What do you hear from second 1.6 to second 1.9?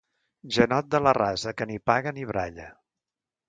que ni